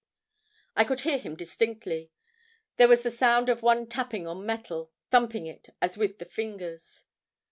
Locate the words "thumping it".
5.11-5.75